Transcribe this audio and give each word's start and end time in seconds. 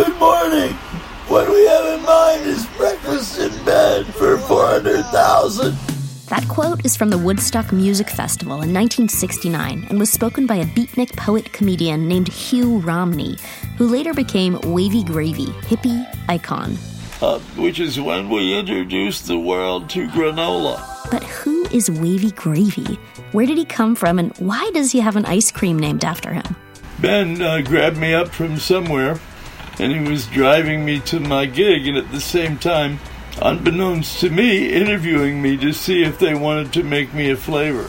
Good 0.00 0.18
morning. 0.18 0.72
What 1.28 1.46
we 1.50 1.66
have 1.66 1.98
in 1.98 2.02
mind 2.06 2.46
is 2.46 2.64
breakfast 2.78 3.38
in 3.38 3.50
bed 3.66 4.06
for 4.06 4.38
400,000. 4.38 5.76
That 6.28 6.48
quote 6.48 6.86
is 6.86 6.96
from 6.96 7.10
the 7.10 7.18
Woodstock 7.18 7.70
Music 7.70 8.08
Festival 8.08 8.62
in 8.62 8.72
1969 8.72 9.88
and 9.90 9.98
was 9.98 10.10
spoken 10.10 10.46
by 10.46 10.54
a 10.54 10.64
beatnik 10.64 11.14
poet 11.18 11.52
comedian 11.52 12.08
named 12.08 12.28
Hugh 12.28 12.78
Romney, 12.78 13.36
who 13.76 13.88
later 13.88 14.14
became 14.14 14.58
Wavy 14.62 15.04
Gravy, 15.04 15.48
hippie 15.68 16.06
icon. 16.30 16.78
Uh, 17.20 17.38
which 17.58 17.78
is 17.78 18.00
when 18.00 18.30
we 18.30 18.58
introduced 18.58 19.26
the 19.26 19.38
world 19.38 19.90
to 19.90 20.08
granola. 20.08 20.82
But 21.10 21.24
who 21.24 21.66
is 21.66 21.90
Wavy 21.90 22.30
Gravy? 22.30 22.98
Where 23.32 23.44
did 23.44 23.58
he 23.58 23.66
come 23.66 23.94
from, 23.94 24.18
and 24.18 24.34
why 24.38 24.70
does 24.72 24.92
he 24.92 25.00
have 25.00 25.16
an 25.16 25.26
ice 25.26 25.52
cream 25.52 25.78
named 25.78 26.06
after 26.06 26.32
him? 26.32 26.56
Ben 27.00 27.42
uh, 27.42 27.60
grabbed 27.60 27.98
me 27.98 28.14
up 28.14 28.28
from 28.28 28.58
somewhere, 28.58 29.18
and 29.80 29.92
he 29.92 30.10
was 30.10 30.26
driving 30.26 30.84
me 30.84 31.00
to 31.00 31.18
my 31.18 31.46
gig, 31.46 31.86
and 31.88 31.96
at 31.96 32.10
the 32.12 32.20
same 32.20 32.58
time, 32.58 32.98
unbeknownst 33.40 34.20
to 34.20 34.28
me, 34.28 34.68
interviewing 34.68 35.40
me 35.40 35.56
to 35.56 35.72
see 35.72 36.02
if 36.02 36.18
they 36.18 36.34
wanted 36.34 36.72
to 36.74 36.82
make 36.82 37.14
me 37.14 37.30
a 37.30 37.36
flavor. 37.36 37.88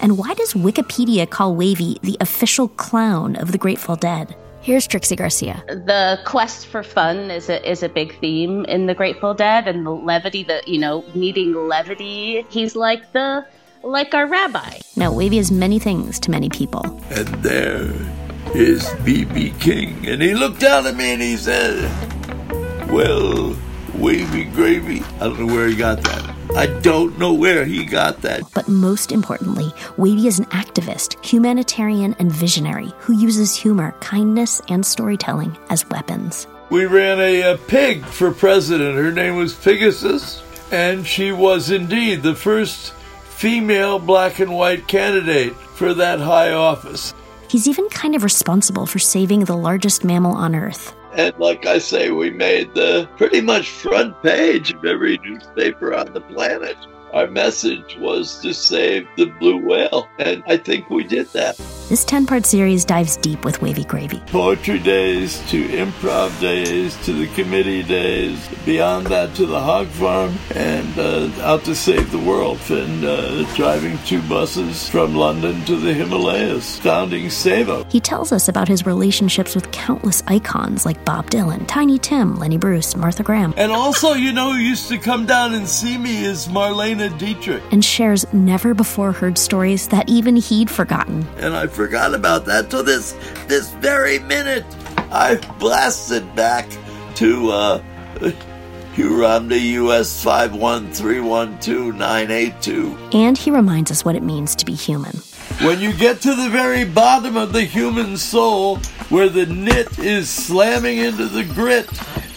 And 0.00 0.18
why 0.18 0.34
does 0.34 0.52
Wikipedia 0.52 1.28
call 1.28 1.56
Wavy 1.56 1.98
the 2.02 2.16
official 2.20 2.68
clown 2.68 3.36
of 3.36 3.52
the 3.52 3.58
Grateful 3.58 3.96
Dead? 3.96 4.36
Here's 4.60 4.86
Trixie 4.86 5.16
Garcia. 5.16 5.64
The 5.68 6.18
quest 6.26 6.66
for 6.66 6.82
fun 6.82 7.30
is 7.30 7.48
a 7.48 7.66
is 7.68 7.82
a 7.82 7.88
big 7.88 8.18
theme 8.20 8.66
in 8.66 8.86
the 8.86 8.94
Grateful 8.94 9.32
Dead, 9.32 9.66
and 9.66 9.86
the 9.86 9.90
levity, 9.90 10.42
that 10.44 10.68
you 10.68 10.78
know, 10.78 11.02
needing 11.14 11.54
levity. 11.54 12.44
He's 12.50 12.76
like 12.76 13.12
the 13.12 13.46
like 13.82 14.12
our 14.12 14.26
rabbi. 14.26 14.80
Now, 14.96 15.10
Wavy 15.10 15.38
is 15.38 15.50
many 15.50 15.78
things 15.78 16.20
to 16.20 16.30
many 16.30 16.50
people. 16.50 16.84
And 17.10 17.28
there 17.42 17.90
is 18.54 18.88
B.B. 19.04 19.54
King, 19.60 20.06
and 20.06 20.20
he 20.20 20.34
looked 20.34 20.60
down 20.60 20.86
at 20.86 20.96
me 20.96 21.12
and 21.12 21.22
he 21.22 21.36
said, 21.36 21.90
"Well, 22.90 23.56
wavy 23.94 24.44
gravy." 24.44 25.02
I 25.20 25.28
don't 25.28 25.40
know 25.40 25.54
where 25.54 25.68
he 25.68 25.76
got 25.76 26.02
that. 26.02 26.30
I 26.56 26.66
don't 26.66 27.16
know 27.16 27.32
where 27.32 27.64
he 27.64 27.84
got 27.84 28.22
that. 28.22 28.42
But 28.54 28.68
most 28.68 29.12
importantly, 29.12 29.72
Wavy 29.96 30.26
is 30.26 30.40
an 30.40 30.46
activist, 30.46 31.24
humanitarian, 31.24 32.16
and 32.18 32.32
visionary 32.32 32.92
who 32.98 33.16
uses 33.16 33.54
humor, 33.54 33.94
kindness, 34.00 34.60
and 34.68 34.84
storytelling 34.84 35.56
as 35.68 35.88
weapons. 35.90 36.48
We 36.70 36.86
ran 36.86 37.20
a, 37.20 37.52
a 37.52 37.56
pig 37.56 38.04
for 38.04 38.32
president. 38.32 38.96
Her 38.96 39.12
name 39.12 39.36
was 39.36 39.54
Pegasus, 39.54 40.42
and 40.72 41.06
she 41.06 41.30
was 41.30 41.70
indeed 41.70 42.22
the 42.22 42.34
first 42.34 42.92
female 43.28 43.98
black 43.98 44.40
and 44.40 44.54
white 44.54 44.88
candidate 44.88 45.54
for 45.54 45.94
that 45.94 46.18
high 46.18 46.52
office. 46.52 47.14
He's 47.50 47.66
even 47.66 47.88
kind 47.88 48.14
of 48.14 48.22
responsible 48.22 48.86
for 48.86 49.00
saving 49.00 49.40
the 49.40 49.56
largest 49.56 50.04
mammal 50.04 50.36
on 50.36 50.54
Earth. 50.54 50.94
And 51.16 51.36
like 51.40 51.66
I 51.66 51.78
say, 51.78 52.12
we 52.12 52.30
made 52.30 52.72
the 52.74 53.08
pretty 53.16 53.40
much 53.40 53.68
front 53.68 54.22
page 54.22 54.72
of 54.72 54.84
every 54.84 55.18
newspaper 55.18 55.92
on 55.92 56.12
the 56.12 56.20
planet. 56.20 56.76
Our 57.12 57.26
message 57.26 57.96
was 57.98 58.38
to 58.42 58.54
save 58.54 59.08
the 59.16 59.24
blue 59.40 59.56
whale, 59.66 60.08
and 60.20 60.44
I 60.46 60.58
think 60.58 60.90
we 60.90 61.02
did 61.02 61.26
that. 61.32 61.60
This 61.90 62.04
10 62.04 62.24
part 62.24 62.46
series 62.46 62.84
dives 62.84 63.16
deep 63.16 63.44
with 63.44 63.60
Wavy 63.62 63.82
Gravy. 63.82 64.20
Poetry 64.28 64.78
days 64.78 65.40
to 65.50 65.66
improv 65.70 66.40
days 66.40 66.96
to 67.04 67.12
the 67.12 67.26
committee 67.34 67.82
days, 67.82 68.48
beyond 68.64 69.08
that 69.08 69.34
to 69.34 69.44
the 69.44 69.58
hog 69.58 69.88
farm, 69.88 70.36
and 70.54 70.96
uh, 70.96 71.28
out 71.42 71.64
to 71.64 71.74
save 71.74 72.12
the 72.12 72.18
world, 72.20 72.60
and 72.70 73.04
uh, 73.04 73.42
driving 73.56 73.98
two 74.06 74.22
buses 74.28 74.88
from 74.88 75.16
London 75.16 75.64
to 75.64 75.74
the 75.74 75.92
Himalayas, 75.92 76.78
founding 76.78 77.28
SEVA. 77.28 77.90
He 77.90 77.98
tells 77.98 78.30
us 78.30 78.46
about 78.46 78.68
his 78.68 78.86
relationships 78.86 79.56
with 79.56 79.68
countless 79.72 80.22
icons 80.28 80.86
like 80.86 81.04
Bob 81.04 81.28
Dylan, 81.28 81.66
Tiny 81.66 81.98
Tim, 81.98 82.36
Lenny 82.36 82.56
Bruce, 82.56 82.94
Martha 82.94 83.24
Graham. 83.24 83.52
And 83.56 83.72
also, 83.72 84.12
you 84.12 84.32
know, 84.32 84.52
who 84.52 84.60
used 84.60 84.88
to 84.90 84.98
come 84.98 85.26
down 85.26 85.54
and 85.54 85.66
see 85.66 85.98
me 85.98 86.24
is 86.24 86.46
Marlene 86.46 87.18
Dietrich. 87.18 87.64
And 87.72 87.84
shares 87.84 88.32
never 88.32 88.74
before 88.74 89.10
heard 89.10 89.36
stories 89.36 89.88
that 89.88 90.08
even 90.08 90.36
he'd 90.36 90.70
forgotten. 90.70 91.26
And 91.38 91.56
I 91.56 91.66
forgot 91.80 92.14
about 92.14 92.44
that 92.44 92.68
till 92.68 92.84
this 92.84 93.12
this 93.48 93.70
very 93.76 94.18
minute. 94.18 94.66
I 95.10 95.36
blasted 95.58 96.36
back 96.36 96.68
to 97.14 97.50
uh, 97.50 97.80
Hugh 98.92 99.22
Romney, 99.22 99.56
US 99.80 100.22
51312 100.22 103.14
And 103.14 103.38
he 103.38 103.50
reminds 103.50 103.90
us 103.90 104.04
what 104.04 104.14
it 104.14 104.22
means 104.22 104.54
to 104.56 104.66
be 104.66 104.74
human. 104.74 105.16
When 105.62 105.80
you 105.80 105.94
get 105.94 106.20
to 106.20 106.34
the 106.34 106.50
very 106.50 106.84
bottom 106.84 107.38
of 107.38 107.54
the 107.54 107.62
human 107.62 108.18
soul, 108.18 108.76
where 109.08 109.30
the 109.30 109.46
nit 109.46 109.98
is 109.98 110.28
slamming 110.28 110.98
into 110.98 111.28
the 111.28 111.44
grit 111.44 111.88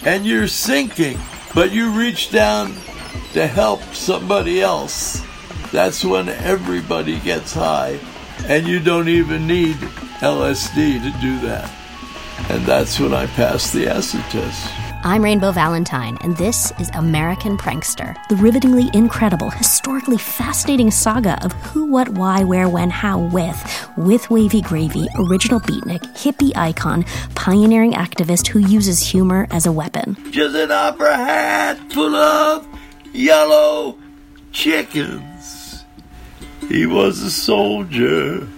and 0.06 0.24
you're 0.24 0.48
sinking, 0.48 1.18
but 1.54 1.70
you 1.70 1.90
reach 1.90 2.30
down 2.30 2.72
to 3.34 3.46
help 3.46 3.82
somebody 3.92 4.62
else, 4.62 5.22
that's 5.70 6.02
when 6.02 6.30
everybody 6.30 7.20
gets 7.20 7.52
high. 7.52 8.00
And 8.46 8.66
you 8.66 8.78
don't 8.78 9.08
even 9.08 9.46
need 9.46 9.76
LSD 10.20 11.02
to 11.02 11.20
do 11.20 11.38
that. 11.40 11.70
And 12.50 12.62
that's 12.66 13.00
when 13.00 13.14
I 13.14 13.26
passed 13.26 13.72
the 13.72 13.88
acid 13.88 14.20
test. 14.28 14.70
I'm 15.02 15.24
Rainbow 15.24 15.50
Valentine, 15.50 16.18
and 16.20 16.36
this 16.36 16.70
is 16.78 16.90
American 16.94 17.56
Prankster, 17.56 18.14
the 18.28 18.36
rivetingly 18.36 18.90
incredible, 18.92 19.48
historically 19.48 20.18
fascinating 20.18 20.90
saga 20.90 21.42
of 21.42 21.52
who, 21.52 21.86
what, 21.86 22.10
why, 22.10 22.44
where, 22.44 22.68
when, 22.68 22.90
how, 22.90 23.18
with, 23.18 23.88
with 23.96 24.28
Wavy 24.28 24.60
Gravy, 24.60 25.06
original 25.16 25.60
beatnik, 25.60 26.02
hippie 26.14 26.54
icon, 26.54 27.04
pioneering 27.34 27.92
activist 27.92 28.48
who 28.48 28.58
uses 28.58 29.00
humor 29.00 29.46
as 29.50 29.64
a 29.64 29.72
weapon. 29.72 30.16
Just 30.30 30.54
an 30.54 30.70
opera 30.70 31.16
hat 31.16 31.92
full 31.92 32.14
of 32.14 32.66
yellow 33.12 33.98
chickens. 34.52 35.33
He 36.68 36.86
was 36.86 37.20
a 37.22 37.30
soldier 37.30 38.48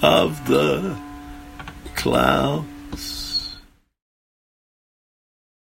of 0.00 0.48
the 0.48 0.98
clown. 1.94 2.66